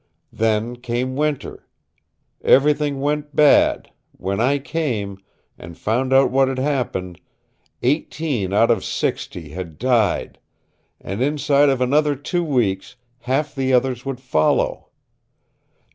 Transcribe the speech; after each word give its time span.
Then 0.33 0.77
came 0.77 1.15
winter. 1.15 1.67
Everything 2.43 3.01
went 3.01 3.35
bad, 3.35 3.91
When 4.13 4.39
I 4.41 4.57
came 4.57 5.19
and 5.59 5.77
found 5.77 6.11
out 6.11 6.31
what 6.31 6.47
had 6.47 6.57
happened 6.57 7.21
eighteen 7.83 8.51
out 8.51 8.71
of 8.71 8.83
sixty 8.83 9.49
had 9.49 9.77
died, 9.77 10.39
and 10.99 11.21
inside 11.21 11.69
of 11.69 11.81
another 11.81 12.15
two 12.15 12.43
weeks 12.43 12.95
half 13.19 13.53
the 13.53 13.73
others 13.73 14.03
would 14.03 14.19
follow. 14.19 14.87